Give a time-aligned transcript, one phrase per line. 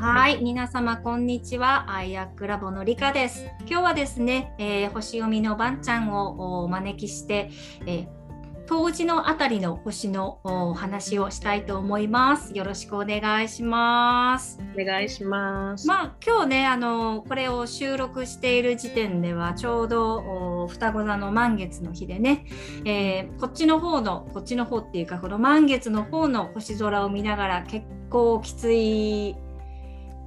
[0.00, 1.92] はい、皆様こんにちは。
[1.94, 3.44] アイアックラボのりかです。
[3.66, 7.50] 今日はですね、えー、星読みのばんちゃんをお招きして、
[7.86, 8.20] えー
[8.66, 12.56] 冬至のあたりの星のお話をしたいと思います。
[12.56, 14.60] よろしくお願いします。
[14.80, 15.88] お願いします。
[15.88, 22.46] まあ今日ねあのこれを収録している時点ではちょうど双子座の満月の日でね、
[22.84, 29.34] えー、こっちの方のこっちの方っていうかこの満月の方の星空を見ながら結構きつい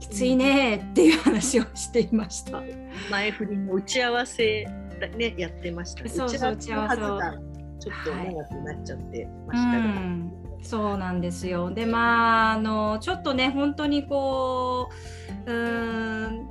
[0.03, 2.61] きついねっていう話をしていました。
[3.09, 4.65] 前振りの打ち合わせ
[5.17, 6.07] ねやってました。
[6.09, 7.19] そうそう打ち合わせを。
[7.79, 9.77] ちょっと長くなっちゃってましたが。
[9.77, 11.71] はいうんそうなんですよ。
[11.71, 14.89] でまああのちょっとね本当にこ
[15.45, 16.49] ううん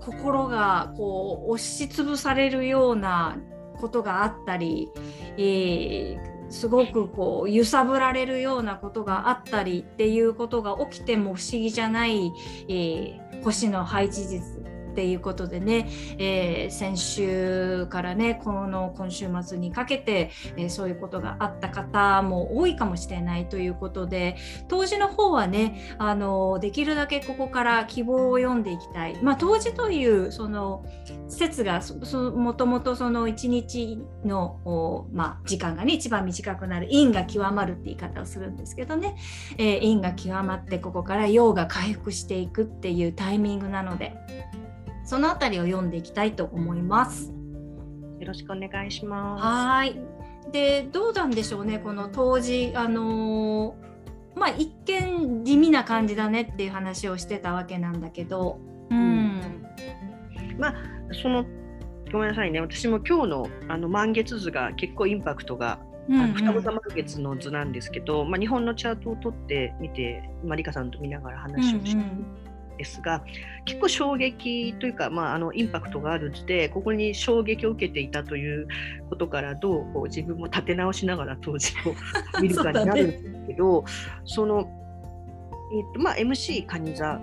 [0.00, 3.36] 心がこう押しつぶされるような
[3.78, 4.88] ことがあったり、
[5.36, 12.32] えー、すごくこう揺さぶられるようなことがあったりっていうことが起きても不思議じゃない、
[12.68, 15.88] えー、星の配置術っていうことでね、
[16.18, 24.36] えー、先週からねこの今週末にかけて、えー、そういうことがあった方も多いかもしれないということで
[24.68, 30.84] 当時の方はねあのできるだけここから希望を読んでいきたい、まあ、当時というその
[31.28, 31.80] 説が
[32.34, 39.16] もともとその1日の、まあ、時間がね一番短くなる陰が極まるって言い方をするんですけどね、
[39.56, 44.14] えー、陰が極まってここから陽が回復していくっていうタイミングなので。
[45.10, 47.32] そのあたりを読んでいきたいと思います。
[48.20, 49.42] よろしくお願いします。
[49.42, 50.00] はい。
[50.52, 60.74] でどうなんでしょうねこの当時あのー、まあ一見地味な感じだねっていう話をしてたわけなんだけど、うん、うん、まあ
[61.20, 61.44] その
[62.12, 62.60] ごめんなさいね。
[62.60, 72.49] 私も今日のあの満月図が結構インパクトがうんうん、双子座満月の図なんですけど、まあ、日本のチャートを取ってみて、まあ、リカさんと見ながら話をして、うんうん
[72.80, 73.22] ですが
[73.66, 78.66] 結構衝撃というか、まあ、あのインパクトがある図でここに衝撃を受けていたという
[79.10, 83.84] ことからどうこう自分も立て直しながら当時を見るかになるんですけど
[84.24, 84.60] そ、ね,、の、
[85.72, 87.20] えーとまあ、MC 蟹座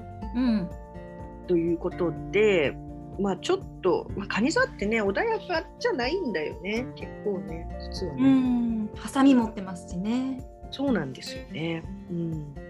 [1.47, 2.69] ということで。
[2.69, 2.87] うん
[3.19, 8.21] まあちょっと、まあ、蟹座ってね穏やかじゃないんだよね結構ね実はね。
[8.21, 10.39] うんハサミ持ってますしね。
[10.69, 11.83] そうなんですよね。
[12.11, 12.66] うん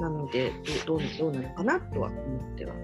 [0.00, 0.52] なので
[0.86, 2.74] どうどうなのかなとは思っては、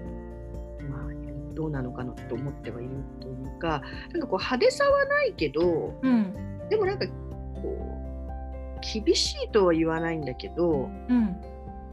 [0.89, 2.89] まあ、どうなのかなと思ってはいる
[3.21, 3.81] というか
[4.11, 6.33] なんかこう派手さはないけど、うん、
[6.69, 7.07] でもなんか
[7.61, 7.95] こ
[8.77, 11.35] う厳しいとは言わないんだけど、うん、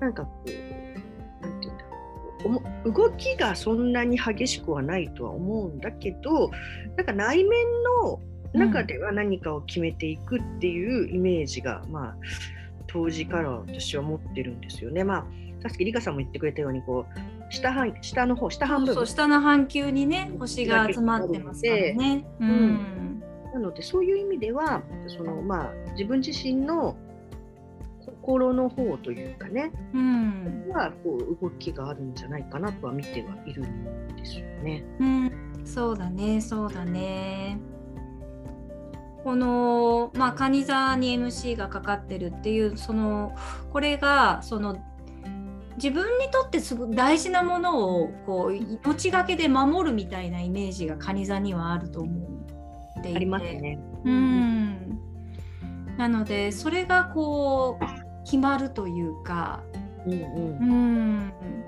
[0.00, 6.50] なんかこうなんていうんだろう動きがそんなに激しくはないとは思うんだけど
[6.96, 7.64] なんか内面
[8.02, 8.20] の
[8.52, 12.16] 中では何かを決めていくっていうイメージが、うん、まあ
[12.86, 15.04] 当時から私は持ってるんですよね。
[15.04, 15.24] まあ
[15.62, 22.26] 確かにリカさんも言ってくれたようにこう下半下の方下半分そう下の半球にね星が集まってますからね。
[22.40, 23.22] うん、
[23.52, 26.96] なのでそういう意味ではそのまあ自分自身の
[28.04, 34.84] 心の方というかね、うん、はこう動きがあるんじゃないかなとは見てはいるんですよね。
[34.98, 35.32] うん、
[35.64, 37.58] そうだねそうだね。
[39.24, 43.36] この、まあ、カニ座に MC がかかってるっていうその
[43.72, 44.76] これがその
[45.76, 52.12] 自分にとってすご大事なものをこう命がけで守るみたいなイメージがカニ座にはあると思
[52.98, 53.78] うでありますね。
[54.04, 55.00] うん、
[55.96, 59.62] なのでそれがこう決まるというか。
[60.04, 61.61] うん、うん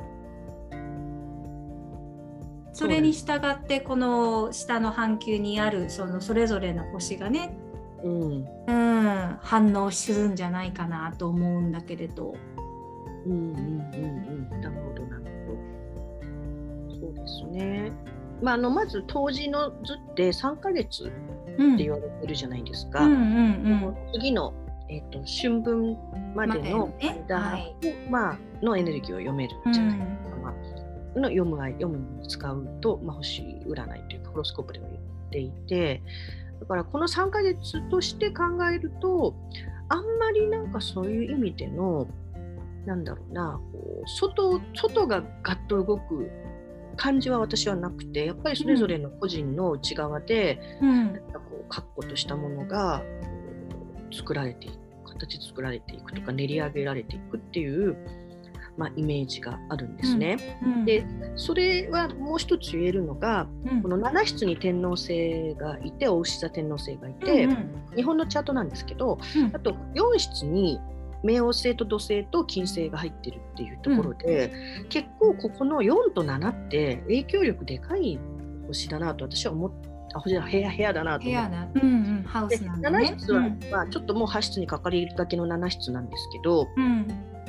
[2.75, 7.57] それに従ってこの下の半球にあるそのそれぞれの星がね、
[8.03, 12.35] うん、うん、反応するんじゃないかなと思うんだけれど。
[13.27, 15.53] うんうんうんうん、なるほどなるほ
[16.91, 17.01] ど。
[17.01, 17.93] そうですね。
[18.43, 23.05] まあ、あのまず当時の図って3ヶ月って言われてるじゃないですか。
[23.05, 23.25] うんうんうん
[23.85, 24.53] うん、次の、
[24.91, 25.97] えーと、春分
[26.35, 27.75] までの間、はい、
[28.11, 30.05] まあ、のエネルギーを読めるんじゃないか
[30.43, 30.51] な。
[30.51, 30.84] うん
[31.21, 36.03] の読む読むのに使うと、まあ、星占いというかホロスコープでも言っていて
[36.61, 39.35] だからこの3ヶ月として考えると
[39.89, 42.07] あんまりなんかそういう意味での
[42.87, 46.31] なんだろうなこう外外がガッと動く
[46.97, 53.03] 感じは私はなくてやっぱりそれぞれの個人の内側で、うん、なんかこう確固としたものが
[54.13, 54.79] 作られていく
[55.15, 57.97] 形作られていくとか練り上げられていくっていう
[58.77, 60.59] まあ、イメージがあるんですね。
[60.63, 60.73] うん。
[60.73, 61.07] うん、で
[61.37, 69.19] それはもう一つ言えるのが、うん、この7室に天皇星がいてお牛座天皇星がいて、うんうん、日本のチャートなんですけど、
[69.53, 70.81] あと4室に
[71.25, 78.19] 冥王星と土星と金星が入ってるっていうところで、うん、結構ここの4と7って影響力でかい
[78.67, 79.94] 星だなと私は思って。
[80.15, 81.81] あ部屋部屋だなと思って。
[81.81, 81.89] うん。
[81.89, 82.99] うん、ハウスなんだね。
[83.11, 87.07] 7室は、うん、まあ、ちょっともう8室にかかりがけの7室なんですけど、うん、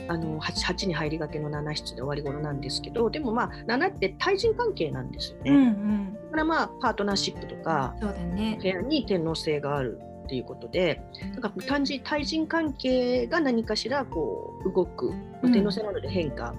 [0.07, 5.51] あの 8, 8に入りがけの7室で終わり頃なんですけどでもまあ7って対人関係なんですよね。
[5.51, 11.01] うんうん、だからまあパートナーシップとかそうだ、ね、部屋に天皇制があるっていうことで
[11.33, 15.11] なんか単純対人関係が何かしらこう動く、
[15.43, 16.55] 天皇制なので変化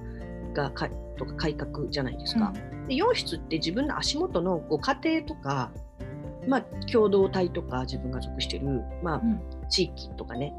[0.54, 0.88] がか
[1.18, 2.52] とか改革じゃないですか。
[2.54, 5.72] うん、で4室って自分の足元のご家庭とか、
[6.46, 9.22] まあ、共同体とか自分が属してる、まあ、
[9.68, 10.54] 地域とかね、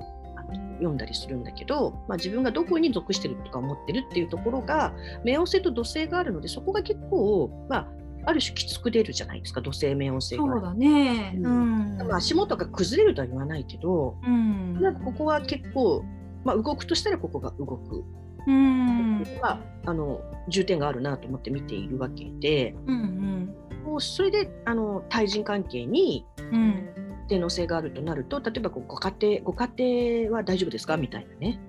[0.77, 4.93] 読んだりするんだけど、まあ、自分がどこに属してるとか思ってるっていうところが
[5.25, 7.87] 冥王星と土星があるのでそこが結構、まあ、
[8.25, 10.43] ある種きつく出るじゃないですか土星冥王星が。
[10.43, 16.03] そうだね、うん、うん、足元が崩れるとは言わないけど、うん、なんかここは結構、
[16.43, 18.03] まあ、動くとしたらここが動く。
[18.47, 23.36] うん、まあ、あの重点があるなと思って見ているわけで、うんうん、
[23.99, 26.89] それであの対人関係に、うん。
[27.29, 29.69] 天皇制があるとなると例えばご家庭ご家
[30.25, 30.95] 庭は大丈夫ですか？
[30.95, 31.59] みたいなね。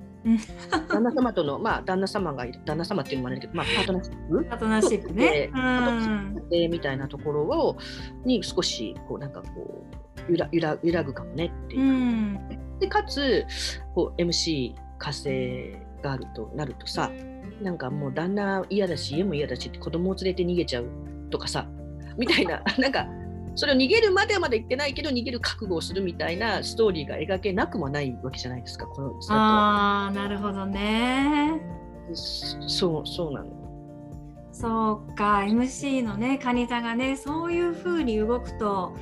[0.89, 4.45] 旦那様との、まあ、旦那様がいる旦那様っていうのもあるけど、まあ、パートナーシップ？
[4.45, 5.51] パートナーシップね。
[5.53, 7.77] パートナーシップみたいなところを
[8.25, 9.85] に少しこうなんかこ
[10.29, 12.39] う揺ら揺ら揺らぐかもねっていう。
[12.79, 13.45] でかつ
[13.97, 15.73] こう MC 火星
[16.05, 17.11] があるとなるとさ
[17.61, 20.87] なんかもう旦那嫌だし家も嫌だし子供を連れて逃げちゃう
[21.31, 21.67] とかさ
[22.19, 22.63] みたいな。
[22.79, 23.07] なんか
[23.55, 31.61] それを逃げるまではまだ行ってないけど逃げる覚悟をするみたいなストーリーが描けなくもないわけじゃないですかこのああなるほどね。
[32.15, 33.59] そうそうなの。
[34.53, 38.97] そうか MC のねカニ座がねそういうふうに動くと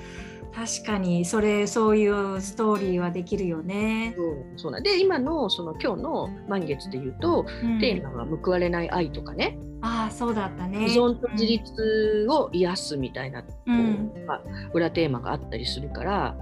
[0.57, 4.15] 確かにそれそういうストーリーはできるよね。
[4.17, 9.59] そうそうなんで今のその今日の満月で言うと、うん、テーマは報われない愛とかね。
[9.83, 10.87] ああそうだったね。
[10.87, 14.41] 依存と自立を癒すみたいな、うん、まあ、
[14.73, 16.35] 裏テーマがあったりするから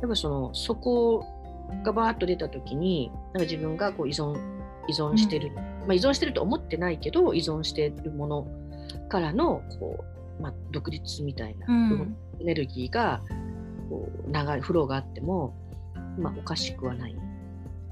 [0.00, 1.26] やっぱそのそこ
[1.82, 4.38] がバーッと出た時になんか自分がこう依存
[4.88, 8.46] 依存してる、うん、まあ、依存してると思ってないけど依存してるもの
[9.10, 10.02] からのこ
[10.38, 11.66] う、まあ、独立みたいな、
[12.40, 13.22] エネルギーが
[13.88, 15.54] こう長いフローがあっても、
[16.18, 17.16] まあ、おかしくはない。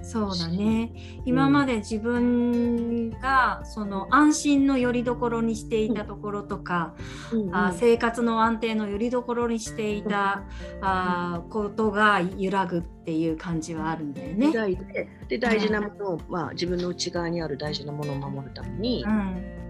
[0.04, 0.92] そうだね。
[1.24, 6.94] 今まで自分がその安心の拠り所にしていたところとか、
[7.32, 7.42] うん。
[7.42, 10.42] うん、あ生活の安定の拠り所にしていた、
[10.76, 14.52] うん、あことが揺らぐっていう感じはあるんだよね。
[14.92, 19.04] でで大事なものを、まあ、自分の内側にある大事なものを守るために、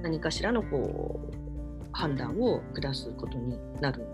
[0.02, 1.36] 何かしらのこう
[1.92, 4.06] 判断を下すことになる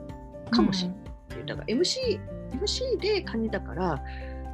[0.49, 2.21] かもしれない、うん、だから MC,
[2.53, 4.03] MC でカニだから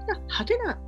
[0.06, 0.78] 派手な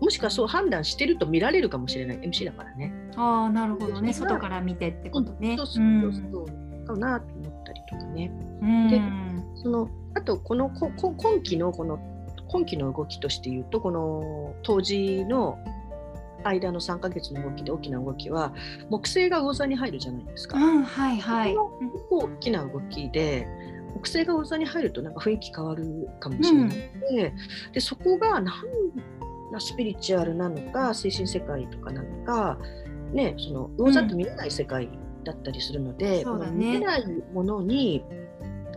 [0.00, 2.92] もしくはそう判断してると見られるかもしれない MC だからね。
[3.16, 5.56] ああなるほどね外から見てってことね。
[5.56, 8.30] そうそうそうかなと思ったりとかね。
[8.62, 9.00] うん、で
[9.60, 11.98] そのあとこのこ今期のこの
[12.48, 15.58] 今期の動きとして言うとこの当時の
[16.44, 18.54] 間の3か月の動きで大きな動きは
[18.88, 20.56] 木星が魚座に入るじゃないですか。
[20.56, 21.56] うん、はいはい。
[22.10, 23.46] 大きな動きで
[23.94, 27.34] 木星が魚座に入るとなんか雰囲気変わるかもしれないので
[27.66, 28.54] うん、でそこが何
[29.60, 32.58] スピリチュアルなのか精神世界とかなのか、
[33.12, 34.88] ね、その魚座って見えない世界
[35.24, 36.58] だったりするので、うん。
[36.58, 38.04] ね、見えないものに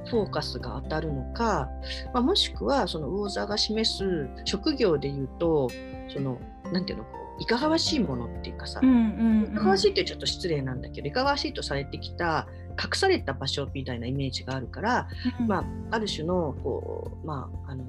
[0.10, 1.70] フォーカスが当たるのか、
[2.14, 5.70] まあ、もしくはその魚座が示す職業でいうと
[6.14, 6.40] その
[6.72, 7.06] なんていうの
[7.40, 15.08] いかがわしいものっていうかさ、うんうんうん、いかがわしいってちょっと失礼なんだけどいかがわしいとされてきた隠された場所みたいなイメージがあるから、
[15.40, 17.84] うん、まあ、ある種のこう、まあ、あの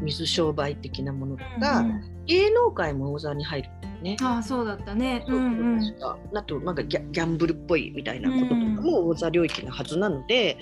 [0.00, 3.68] 水商売的なものとか、うんうん、芸能界も大座に入る
[4.02, 4.16] ね。
[4.20, 5.24] あそうだったね。
[5.26, 5.94] うんうん、
[6.34, 10.58] あとなんかギャンブルっぽいみたいなこととかも大座領域のはずなので、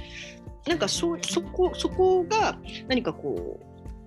[0.67, 2.57] うん、なんかそそこそこが
[2.89, 3.61] 何かこ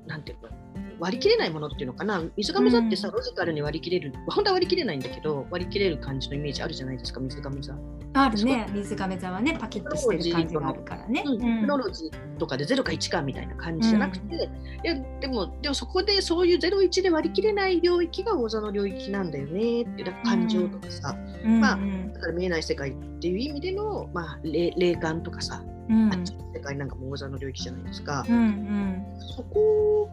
[0.06, 0.57] うなんていうの？
[1.00, 2.22] 割り切れないものっていうのかな。
[2.36, 7.76] 水亀座ってさ、うん、ロジカルに割り切れる本当は割り切れないんだけど割り切れる感じのイメージあるじゃないですか水亀座。
[8.14, 8.68] あるね。
[8.74, 11.24] 水亀座はねパキッとしてる感じがあるからね。
[11.24, 14.46] テクノロジーとかで0か1かみたいな感じじゃなくて、うん、い
[14.84, 21.80] やでもでもそこでそういう01で割り切れない領域が王座の領域なんだよねっていう感情とかさ、うん、まあ
[22.14, 28.26] だから見えない世界っていう意味での、まあ、霊霊感とかさ、うん、あっちの世界なんかも王座の領域じゃないですか。
[28.28, 30.10] うんうん、そこ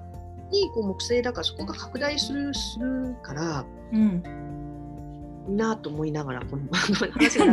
[0.55, 4.23] にこう木星だからそこが拡大するするから、うん、
[5.49, 7.53] いいなと思いながらこの話が大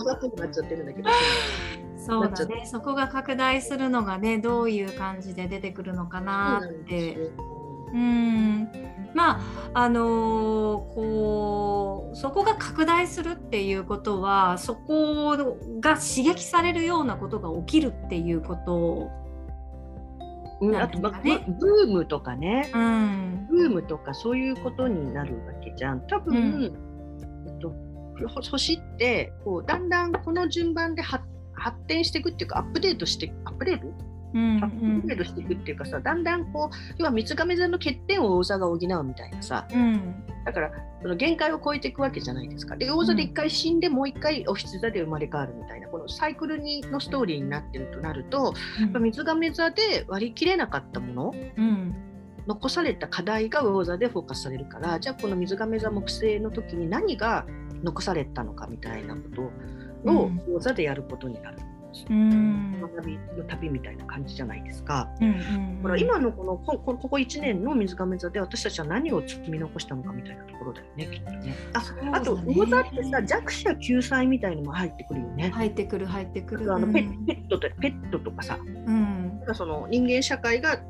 [0.00, 1.10] 雑になっちゃってるんだけど。
[2.04, 2.66] そうだね。
[2.66, 7.30] そこが拡大するのがねどういう感じで出てくるのかなって。
[7.92, 8.68] うん
[9.14, 9.38] ま
[9.74, 15.36] ああのこうそこが拡大するっていうことはそこ
[15.80, 19.10] が刺激されるようなことが起きるっていうこと
[20.62, 26.06] うん、あと、ま、ブームとかね、うん、ブームとかそういうことになるわけじゃん。
[26.06, 26.64] 多分、うん、
[27.48, 27.74] えっと、
[28.50, 31.24] 星ってこうだんだんこの順番で発
[31.88, 40.70] 展していくっていうかアップデートしてアップデートうんアップデートしていくっていうかさだんだんこう要は三つ亀座の欠点を王座が補うみたいなさ、うん、だから
[41.02, 42.76] その限界を超えていくわけじゃないですか。
[42.76, 48.54] で王座で一回死んでもう一回お羊座で生まれ変わるみたいなこのサイクルにのストーリーになってるとなると、
[48.94, 51.94] うん、水亀座で割り切れなかったもの、うん。
[52.46, 57.46] 残された課題が魚座でフォーカスされるからじゃあこの水亀座木星の時に何が
[57.84, 59.42] 残されたのかみたいなこと
[60.10, 61.58] を魚座でやることになる。
[62.08, 65.08] うん学びの旅みたいな感じじゃないですか。
[65.20, 71.54] うんうんうん、今のこのこここ1年の水亀座で私たちは何を積み残したのかみたいなところだよねきっとね。
[71.72, 75.50] あねあと魚座ってさ弱者救済みたいのも入ってくるよね。
[75.50, 76.72] 入ってくる入ってくる。
[76.74, 80.80] あのペペットとペットとかさ、うん、なんかその人間社会が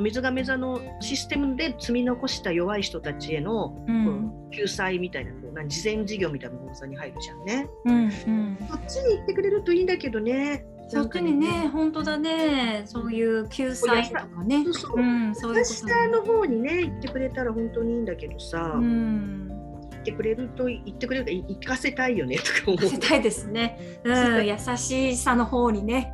[0.00, 5.32] 水亀座のシステムで積み残した弱い人たちへの、うん、救済みたいな
[5.66, 10.66] 事前事業みたいなものに入るじゃんね、うんうん、そっちに行ってくれるといいんだけどね。
[10.88, 12.82] そっちにね本当だね。
[12.84, 14.64] そういう救済とかね。
[14.64, 22.76] そうそう,、ん、そういう下の方にね行ってくれたら本当にいいんだけどさ、うん、行ってくれると言ってくれる行かせたいよねとか思う。
[22.78, 24.00] 行かせたいですね。
[24.02, 26.12] うん、優しさの方にね。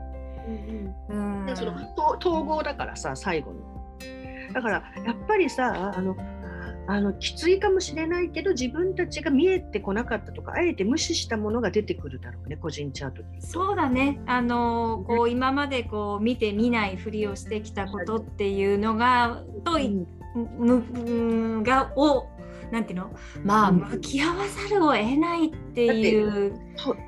[1.64, 1.78] うん。
[1.96, 3.60] その統合だからさ最後に。
[4.52, 6.16] だからやっぱりさあの
[6.88, 13.42] あのきついかもしれないけど自分たちが見えてこなかったとかあえて無視したものが出てくるだろうね個人チャートに。
[13.42, 14.20] そうだね。
[14.26, 19.78] あのこう今までこう見て見ないふりをしてきたことっていうのがと、
[20.36, 22.28] うん、がを
[22.70, 23.10] なんていうの？
[23.44, 26.54] まあ向き合わざるを得ないっていう。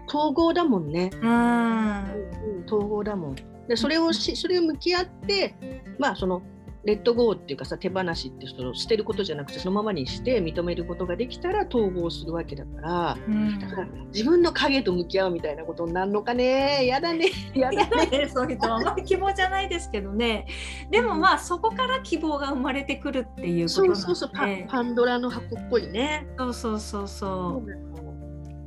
[0.09, 1.11] 統合だもんね。
[1.23, 3.37] うん、統合だもん。
[3.69, 5.55] でそれをしそれを向き合って
[5.99, 6.43] まあその
[6.85, 16.87] レッドゴーっていうかさ手放しってその捨てることじゃなくてそのままにして認めることができたら統合するわけだから、うん、だから自分の影と向き合うみたいなことになるのかね？
[16.87, 17.27] やだね。
[17.55, 20.47] やだねそういうとあんまり希望じゃないですけどね。
[20.91, 23.95] でもまあそこから希望が生まれてくるっていうことなんで。
[23.97, 24.31] そうそうそう
[24.69, 26.27] パンドラの箱っぽいね。
[26.39, 27.89] そうそうそうそう。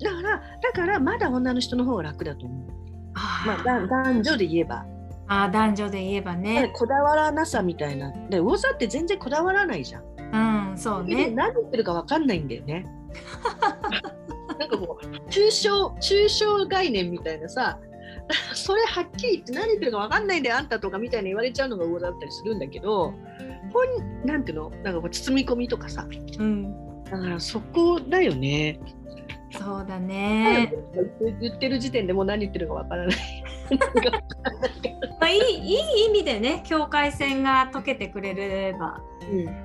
[0.04, 2.61] だからだからまだ女の人の方が楽だと思う
[3.14, 4.86] まあ男女で言えば。
[5.28, 6.72] あ男女で言えばね。
[6.74, 8.12] こだわらなさみたいな。
[8.30, 10.04] で魚座って全然こだわらないじゃん。
[10.72, 11.30] うんそうね。
[11.32, 12.86] 何言ってるか分かんないんだよね。
[14.60, 17.80] なんかこう抽象抽象概念みたいなさ
[18.54, 23.14] それはっきり言って何言ってるか分かんないんだよあんたとかみたいに言われちゃうのが魚座だったりするんだけど
[23.74, 24.70] 本なんていうの？
[24.70, 26.08] なんかこう包み込みとかさ、
[26.40, 28.80] うん、だからそこだよね
[29.52, 30.74] そうだね。
[31.40, 33.18] 言ってる時点でもう何言ってるかわからない。
[35.20, 39.02] まあいいいい意味でね境界線が解けてくれれば、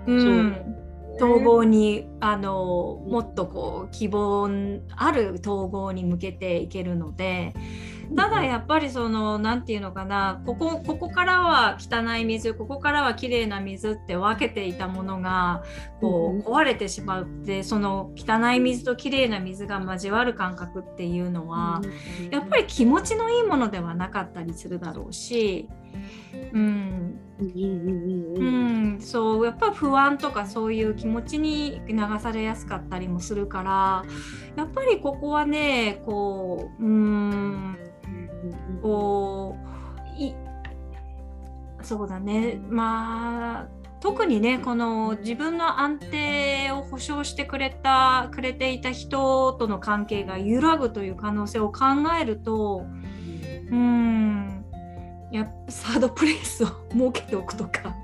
[0.06, 0.76] うん、うん、
[1.16, 4.48] 統合にあのもっとこう希望
[4.96, 7.54] ある統合に向けていけるので。
[8.14, 15.64] ただやっぱりその何て言うのかなここここからは汚い水ここからは綺麗な水って分けていたものが
[16.00, 21.80] こう壊れてしまってその汚い水と綺麗な水が交わる感覚っていうのは
[22.30, 25.68] やっぱり気持ちのいいものではなかったりするだろうし。
[26.52, 34.04] うん、うん、そうやっぱ不安とかそういう気持ちに流されやすかったりもするから
[34.56, 37.78] やっぱりここはねこううん
[38.82, 39.56] こ
[40.18, 40.34] うい
[41.82, 42.58] そうだね。
[42.68, 43.66] まあ
[44.00, 51.84] 特にねこの自分の安定を保証してくれたくれていた人との関係が揺らぐという可能性を考
[52.20, 52.84] えると
[53.70, 54.64] うん
[55.32, 57.94] やサードプレイスを設けておくとか。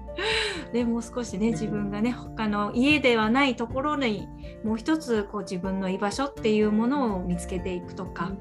[0.72, 4.28] で もう少しね自分がね他の家ではないところに
[4.64, 8.32] もう一つこう自分の居場所っていうものを見つけていくとか。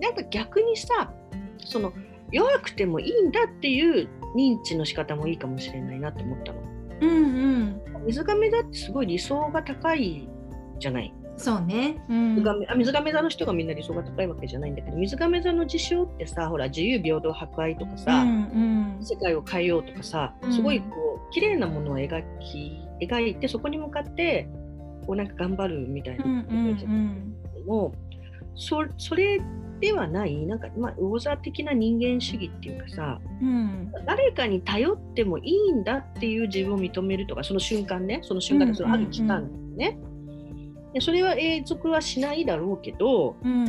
[0.00, 1.12] なんか逆にさ
[1.64, 1.92] その
[2.32, 6.60] 弱くてもいいんだっていう認知の仕方もいいかもしれないなと思ったの。
[7.00, 10.28] うんうん、水亀座ってすごい理想が高い
[10.78, 11.14] じゃない。
[11.38, 12.42] そうね、うん、
[12.76, 20.86] 水亀座の人がみんな理想が高いわけじゃないんだけど水亀座の事象ってさほら自由平等博愛とかさ、うんうん、世界を変えようとかさすごいこ
[21.28, 24.48] う綺麗なものを描き描いてそこに向かって
[25.06, 27.92] こうなんか頑張るみたいなことじゃないけども、
[28.54, 29.38] そそれ
[29.80, 39.98] ではないなんか、まあ、魚座的な人間主義っていうかさ、うん、誰かに頼ってもいいんだっていう自分を認めるとかその瞬間ねその瞬間でそのある期間ね、
[40.94, 43.64] でそれは永続はしないだろうけど、うん、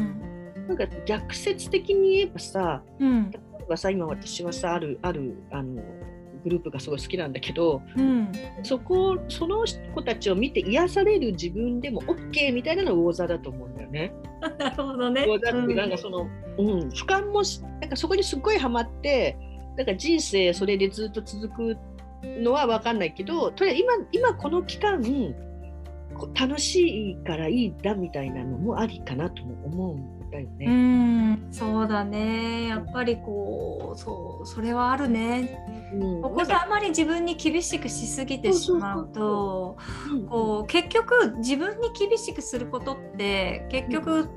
[0.68, 5.84] なんか逆説的に言えばさ、うん、例えばさ今私はさあるあるあの
[6.44, 8.32] グループがすごい好きなんだけど、うん、
[8.63, 14.13] そこその子たちを見て癒される自分でも OK みたいなのが魚座だと思うんだよね。
[14.60, 15.25] なるほどね。
[15.25, 16.27] 魚座ってなんかその、
[16.58, 17.41] うん、うん、俯瞰も
[17.79, 19.38] なんかそこにすっごいハマって
[19.75, 21.77] なんか人生それでずっと続く
[22.24, 25.01] のは分かんないけどとりあえず今今この期間
[26.34, 30.65] 楽しいからいいんだみたいなのもありかなとも思うんだよね。
[30.65, 35.63] うんそうだねやっぱりこうそうそれはあるね。
[35.93, 39.77] うん、お子さんあまり自分に厳しくしすぎてしまうと
[40.29, 44.27] こう結局自分に厳しくすることって結局、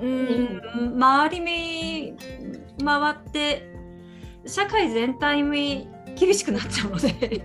[0.00, 2.14] うん、うん、周りに
[2.84, 3.68] 回って
[4.46, 7.44] 社会全体に厳しくなっちゃうので。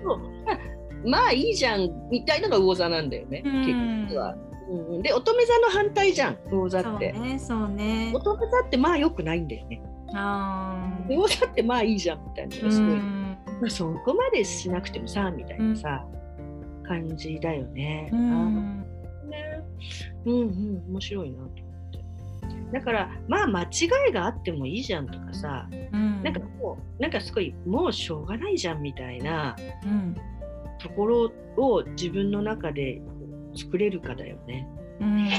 [1.05, 4.35] まあいいじゃんみたいなのが魚座なんだよね、結局は。
[4.69, 7.13] うん、で乙女座の反対じゃん魚座って。
[7.13, 8.11] そうねそうね。
[8.13, 9.81] 乙女座ってまあよくないんだよね。
[10.13, 16.05] あ魚座ってまあいいじゃんみたいなすごい、まあ、そこまでしなくてもさみたいなさ、
[16.39, 18.09] うん、感じだよね。
[18.11, 18.85] うん、
[19.29, 19.63] ね。
[20.25, 21.57] うんうん面白いなと思って。
[22.71, 23.67] だからまあ間違
[24.09, 29.55] いがあってもいいじゃんとかさ、うん、なんかもうなんかすごいもうしょうがないじゃんみたいな
[30.79, 33.01] ところを自分の中で
[33.57, 34.67] 作れるかだよね。
[34.99, 35.29] うん。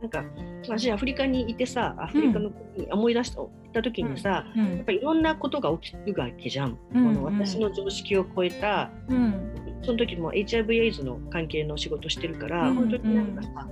[0.00, 0.24] なんか
[0.62, 3.42] 私アフリカにいてさアフリカの国に思い出した,、
[3.74, 9.52] た時にさ、うん、やっぱりいろんなことが起きるわけじゃん、うん、この私の常識を超えた、うん、
[9.82, 13.68] その時も HIV/AIDS の関係の仕事してるから、うん、本当になんかさ、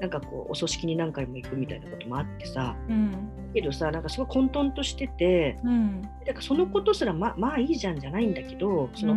[0.00, 3.12] なんかこうお葬式に何回も行くみたいなこともあってさ、うん、
[3.54, 9.14] けどさなんかすごい混沌としてて、うん、だからそのことすらままあいいじゃんじゃないんだけどその、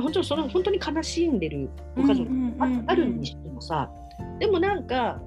[0.00, 2.28] 本当にその本当に悲しんでるご家族
[2.86, 3.90] あるにしてもさ
[4.38, 5.20] でもなんか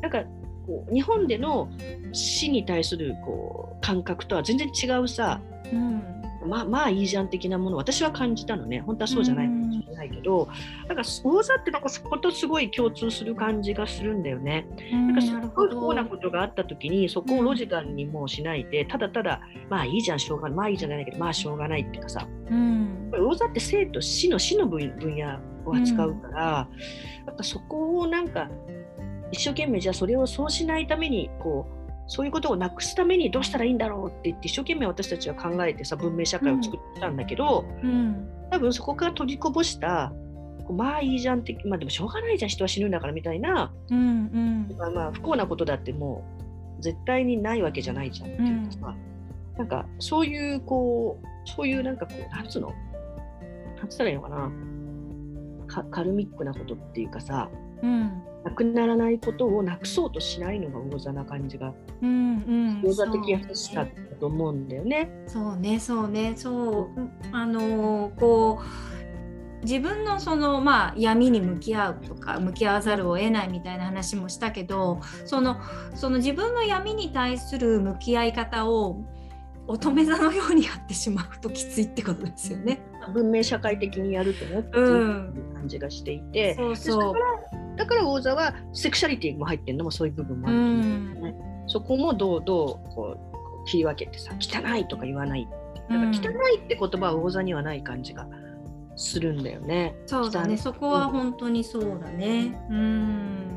[0.00, 0.24] なんか
[0.66, 1.68] こう日本での
[2.12, 5.40] 死に対するこう感覚とは全然違うさ、
[5.72, 6.02] うん、
[6.46, 8.80] まあまあいいじゃん的なものを私は感じたのね。
[8.80, 10.48] 本当はそうじゃないかもしれないけど、
[10.82, 14.66] うん、なんか大座ってなんかそことすごい共通する感じがするんだよね。
[14.92, 26.68] うん、なんかすごい不幸なことがあった時にそこをロジカルにもうしないでただただまあいいじゃんしょうがないまあいいじゃないけどまあしょうがないっていうかさ、うん、大座って生と死の死の分野を扱うから、
[27.26, 28.48] やっぱそこをなんか
[29.32, 31.75] 一生懸命じゃあそれをそうしないためにこう
[32.08, 40.12] そういうことをなくすためにどうしたらいいんだろうって言って一生懸命私たちは考えてさ文明社会を作ったんだけど、うん、多分そこから取りこぼした
[40.70, 43.98] まあいいじゃんってまあでもしょうがないじゃん人は死ぬんだからみたいな、うん。
[43.98, 44.02] う
[44.74, 46.24] ん、まあ不幸なことだっても
[46.78, 48.78] う絶対にないわけじゃないじゃんっていうかさ、
[49.52, 52.72] うん、なんかそういうこうそういうなんかこうなんつうの
[53.76, 54.50] なんつったらいいのかな
[55.90, 57.50] カルミックなことっていうかさ、
[57.82, 62.12] うん、なくならないことをなくそうとしないのが魚座な感じが、うんう
[62.78, 65.10] ん、魚座的優しさだと思うんだよね。
[65.26, 65.80] そうね。
[65.80, 66.34] そうね。
[66.36, 66.88] そう。
[67.32, 68.64] あのー、こう
[69.66, 75.60] 自分のそのまあ闇に向き合うとか向き合わざるを得ないみたいな話もしたけどその
[75.94, 79.04] その自分の闇に対する向き合い方を
[79.66, 82.80] 乙女座のようにやってしまうときついってことですよね。
[83.12, 87.14] 文明社会的にやるとね、うん、感じがしていて、そうそう
[87.76, 93.16] だから王座はセクシャリティも入ってるのもそういう部分もある、ね、うん、そこもどうどうこ
[93.64, 95.48] う切り分けてさ汚いとか言わない。
[95.88, 96.12] だから汚
[96.48, 98.26] いって言葉は王座にはない感じが
[98.96, 99.94] するんだよね。
[100.06, 100.56] そうだね。
[100.56, 102.58] そこは本当にそうだね。
[102.70, 103.55] うん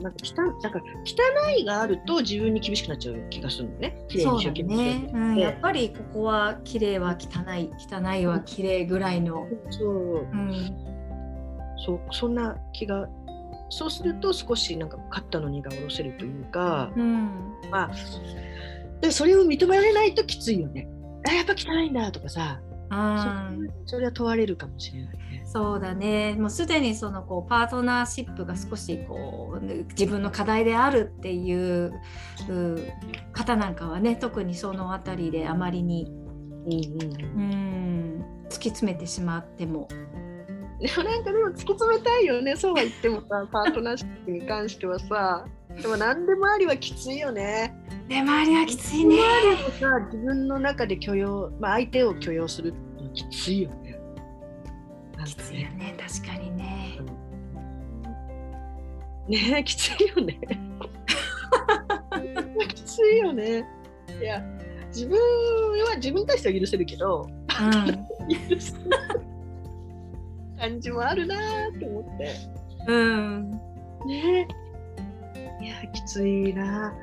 [0.00, 4.04] なんか汚なんか汚いがあると自分に厳しくなっちゃう気がするのね。
[4.08, 9.46] 綺麗に一生懸命ね、うん、やっぱりここは綺麗は汚い、汚いは綺麗ぐらいの。
[9.70, 10.52] そう、うん、
[11.84, 13.08] そうそんな気が。
[13.72, 17.30] そうすると少しなんか勝ったのにが下ろせるというか、うん、
[17.70, 17.90] まあ
[19.00, 20.88] でそれを認められないときついよね。
[21.28, 22.60] あやっぱ汚いんだとかさ、
[23.86, 25.16] それは問われるかもしれない。
[25.44, 26.34] そうだね。
[26.34, 31.92] もうすでにそのこうパートナーシップが少しこう自分の課題であるっていう
[33.32, 39.88] 方なんかはね特にその辺りであまりに、うん、突き詰めてしまっても。
[40.80, 42.56] でもなんかでも突き詰めたいよね。
[42.56, 45.44] そうは言ってもさパートナーシップに関してはさ
[45.80, 47.74] でも何でもありはきついよね。
[48.08, 49.18] でもありはきついね。
[49.78, 53.98] さ自分の中で許容、まあ、相手を許容するのきついよね。
[55.24, 56.98] きついよね確かにね。
[59.28, 60.40] ねきついよね。
[62.74, 63.64] きついよね。
[64.20, 64.42] いや
[64.88, 65.18] 自分
[65.84, 68.74] は自分たちは許せるけど、うん、許 せ
[70.58, 71.36] 感じもあるな
[71.78, 72.34] と思って。
[72.86, 73.50] うん。
[74.06, 74.46] ね
[75.92, 76.94] きついな。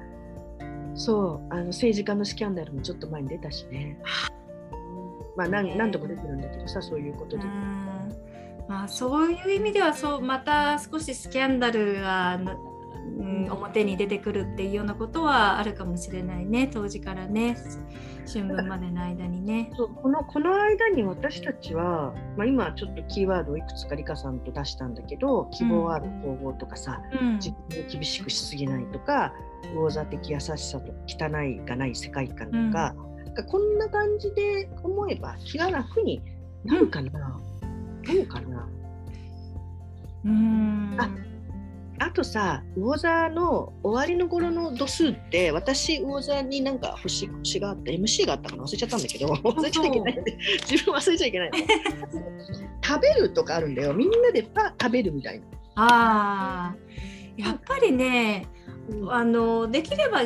[0.95, 3.99] そうあの政治家のスキャンダルもちょっと前に出たしね。
[5.35, 7.43] まあ何何度も出てるんだけどさそういうことで。
[8.67, 12.37] まあ、そういう意味ではそうまた少しスキャンダルが、
[13.17, 16.69] うん、表に出てくるっていうようなことはあるかもしれないね。
[16.71, 17.57] 当時からね。
[18.31, 19.71] 春分までの間にね。
[19.75, 29.33] そうこのこの間に私たちは、まあ、今ちょっとキーワードをいくつか理香さんと出したんだけど希望ある統合とかさ、うん、自分を厳しくしすぎないとか
[29.73, 32.93] 魚座的優しさと汚いがない世界観とか、
[33.37, 36.21] うん、こんな感じで思えば気が楽に
[36.65, 37.39] なるかな。
[38.03, 38.67] どうかな。
[40.25, 40.95] うん。
[40.97, 41.09] あ
[41.99, 48.63] あとさ魚座の終わりの頃の度数って私魚座になんか星星があって MC があったかな？
[48.63, 50.23] 忘れちゃったんだけど忘れちゃいけない。
[50.69, 51.51] 自分忘れちゃいけない。
[52.83, 53.93] 食べるとかあるんだよ。
[53.93, 55.45] みんなでパ食べるみたいな。
[55.75, 56.75] あ
[57.35, 58.47] やっぱりね、
[59.09, 60.21] あのできれば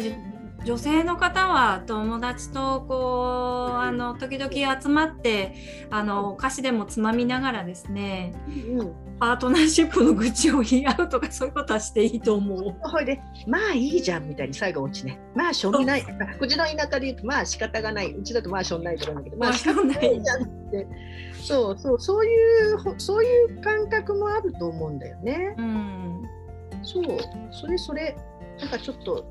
[0.63, 12.75] 女性の方は友達とこうあの時々集まってあのお菓子でもつまみながらですね、うん、パートナーシップの愚痴を言い合うとかそういうことはしていいと思う。
[12.81, 15.19] ほいでまあいいじゃんみたいに最後落ちね。
[15.36, 16.05] まあしょうがない。
[16.39, 18.12] うちの田舎で言うとまあ仕方がない。
[18.12, 20.88] うちだとまあしょうがないとかだけどまあしょうがないじゃんって。
[21.36, 25.53] そうそうそういうそういう感覚もあると思うんだよね。
[25.55, 26.23] うん、
[26.81, 27.05] そう。
[27.51, 28.17] それそれ。
[28.60, 29.23] なんかちょっと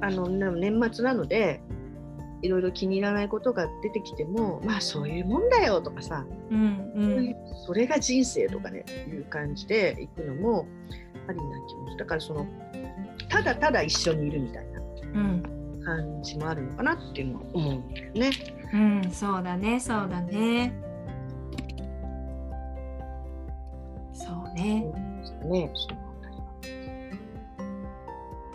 [0.00, 1.60] あの年末なので
[2.42, 10.66] いろいろ気に入らないことが出てきてもまあそういうもんだよとかさ、うんうん、それが人生とかねいう感じでいくのも
[11.28, 12.46] ありな気持ちだからその
[13.28, 14.76] ただただ一緒にいるみたいな。
[15.86, 18.30] 感じもあるのかなっていうのは思うんだよね。
[18.74, 20.72] うん、そうだねそうだね。
[24.12, 24.84] そうね。
[25.22, 26.06] そうねそう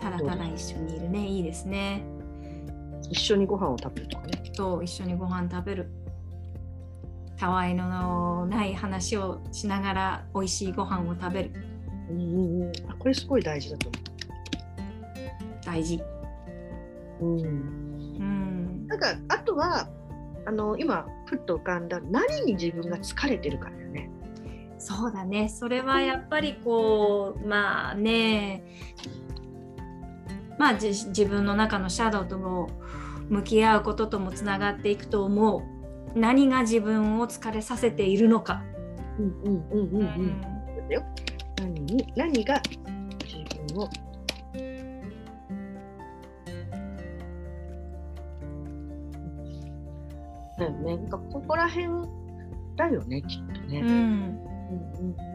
[0.02, 2.02] ただただ一緒にいるねいいですね
[3.12, 4.42] 一緒にご飯を食べるとかね。
[4.54, 5.90] そう一緒にご飯食べる。
[7.36, 11.50] たわいのない話をしながら美味しいご飯を食べる。
[12.08, 12.72] うんうんうん。
[12.98, 14.02] これすごい大事だと思う。
[15.64, 16.02] 大事。
[17.20, 19.88] うん、うん、なんかあとは
[20.46, 24.10] あの今ふっと浮かんだ何に自分が疲れてるかだよね。
[24.78, 25.50] そうだね。
[25.50, 28.64] それはやっぱりこうまあね。
[30.58, 32.70] まあ、自分の中のシャドウとも
[33.28, 38.62] 向き合うことともつながっていくと思う何が自分を疲れさせているのか。
[39.18, 40.40] うんうんうんうんうん。
[41.58, 42.60] 何に何が
[43.24, 43.38] 自
[43.72, 43.88] 分を
[50.58, 50.96] だよね。
[50.96, 51.88] なんかここら辺
[52.76, 53.80] だよねきっとね。
[53.80, 53.98] うん、うん
[54.98, 55.31] うん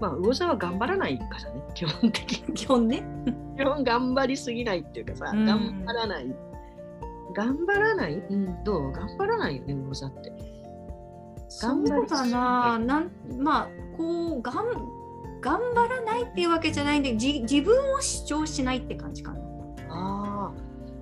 [0.00, 1.62] まあ魚座は頑張らないからね。
[1.74, 2.54] 基本的に。
[2.54, 3.02] 基本ね。
[3.56, 6.34] 基本頑張りすぎないっていうかさ、うん、頑張らない。
[7.34, 8.92] 頑張らない、うん、どう？
[8.92, 10.32] 頑張らないよね魚座って。
[11.62, 14.54] 頑張だななんまあこうがん
[15.40, 19.40] 頑張らないっていうわけじゃないんで自分を主張しないって感じかな。
[19.90, 20.52] ああ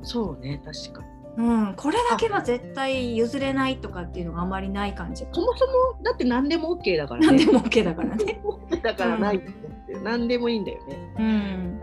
[0.03, 1.09] そうね確かに
[1.39, 5.25] うん、これだけは絶対譲れないとかっていうのがあまりない感じ。
[5.33, 7.27] そもそもだって何でも OK だからね。
[7.29, 8.43] 何でも OK だからね。
[8.83, 11.15] だからないうん、何でもいいんだよね。
[11.17, 11.81] うん。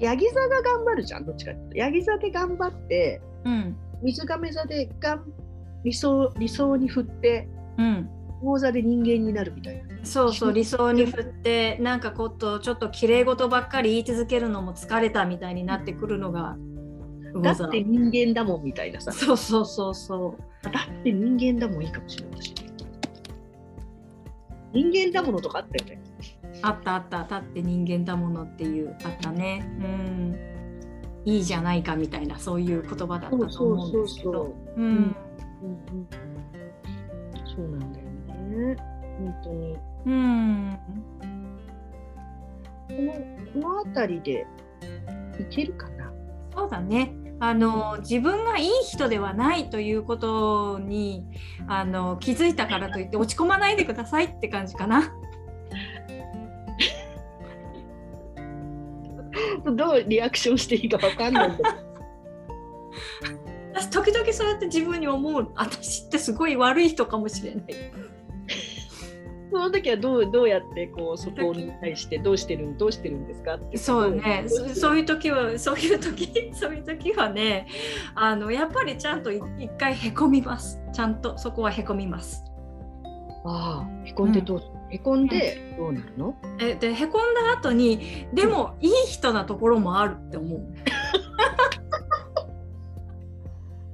[0.00, 5.24] ヤギ座が頑張るじゃんどっちかってヤギ座で頑張って、うん、水亀座でがん
[5.82, 8.10] 理想理想に振って、うん、
[8.42, 10.04] 講座で人間になるみたいな。
[10.04, 16.73] そうそう理想に振ってなんかことちょっと綺麗事ばっかり言い続けるのも疲れたみたいになってくるのが、うん
[17.42, 19.10] だって人間だもんみたいなさ。
[19.12, 20.64] そうそうそうそう。
[20.64, 22.54] だって人間だもんいいかもしれないし
[24.72, 26.02] 人間だものとかあったよね。
[26.62, 27.24] あったあった。
[27.24, 29.64] だって人間だものっていうあったね。
[29.80, 30.36] うん。
[31.24, 34.54] いいじゃないかみたいなそういう言葉だったと思うんですけど。
[34.76, 35.16] うん。
[37.44, 38.76] そうなんだよね。
[39.18, 39.76] 本当に。
[40.06, 40.78] うん。
[42.88, 43.12] この
[43.52, 44.46] この辺りで
[45.40, 46.12] いけるかな。
[46.54, 51.26] そうだねあの自分がいい人ではないということに
[51.66, 55.12] あの気づいたからといって落ち込まないでくださいって感じかな。
[59.76, 61.58] どうリアクションしていいか分かんないん
[63.90, 67.64] 時々そうやって自分に思う私ってすごい悪い人かもしれない。
[69.54, 73.54] その時はどうどうやってこうそこに対してどうしてるどうしてるんですか？
[73.54, 74.46] ってそうね。
[74.74, 77.68] そういう時はそういう時そういう時はね
[78.16, 79.40] あのやっぱりちゃんと一
[79.78, 80.80] 回へこみます。
[80.92, 81.38] ちゃんと。
[81.38, 82.42] そこはへこみます。
[83.44, 90.60] ああへこんでどう、うん、へこんでどうなるの、えでへこんだ後にでもいい人なところもあるって思う。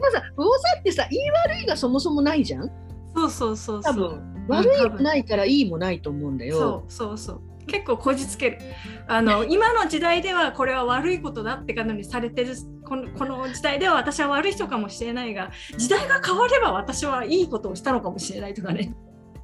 [0.01, 2.71] まず魚座ってさ言い悪いがそもそもないじゃん？
[3.15, 3.83] そうそうそう。
[3.83, 6.59] 多分悪いもないからいいもないと思うんだよ。
[6.59, 7.41] そうそうそう。
[7.67, 8.59] 結構こじつける。
[9.07, 18.95] あの今の時代ではこれは悪いことだってかのにされてるこのこの時代では私は悪い人かもしれないが時代が変われば私はいいことをしたのかもしれないとかね。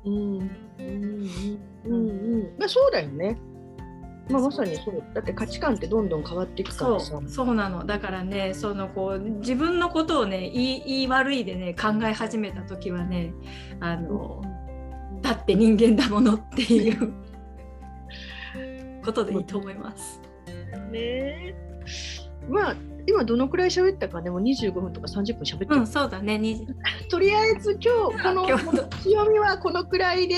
[0.04, 1.30] うんうん
[1.84, 3.38] うんうんまあそうだよね。
[4.28, 5.04] まあ、まさにそう。
[5.14, 7.20] だって価値観ってどんどん変わっていくからさ。
[7.28, 7.86] そうなの。
[7.86, 13.32] だからねそのこう自分のことをね言い言い悪いでね考え始めた時はね
[13.80, 14.55] あの、うん、
[15.26, 17.12] だって人間だものっていう
[19.04, 20.20] ことでいいと思います。
[20.92, 21.54] ね。
[22.48, 22.76] まあ
[23.08, 26.40] 今どのくらい喋ったかでも25分とか30分喋ってる、うん、そうだね。
[27.10, 30.34] とりあえず今日 この強みはこのくらいで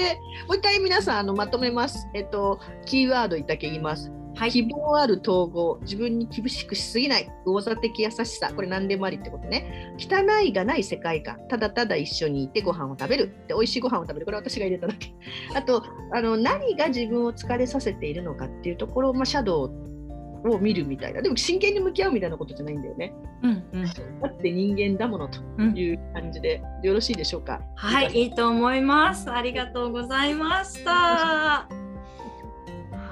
[0.46, 2.08] もう一回皆さんあのまとめます。
[2.14, 9.94] えっとキーワードだけ言いますはい、希望ある統合自分に厳しくしすぎない魚座的優しさこれ何でもありってことね。
[9.98, 14.26] 汚いがない世界観ただただ一緒にいてご飯を食べるで美味しいご飯を食べる。
[14.26, 15.12] これ私が入れただけ。
[15.54, 15.82] あと
[16.14, 21.20] あの何が自分を疲れさせているのかっていうところを、まあ、シャドウを見るみたいな。
[21.20, 23.12] でも真剣に向き合うみたいなことじゃないんだよね。
[23.42, 23.90] うんうん、だ
[24.28, 27.60] って人間だものという感じで、よろしいでしょうか？
[27.74, 29.28] はいいいと思います。
[29.30, 31.87] ありがとうございました。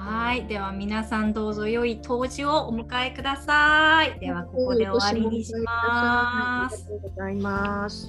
[0.09, 4.17] はい、では皆さんどうぞ良い冬至をお迎えください。
[4.21, 6.85] ではここで終わりにします。
[6.85, 8.07] ありがとうございます。